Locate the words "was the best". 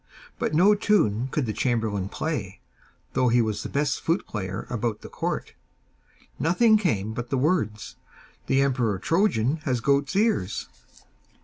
3.39-4.01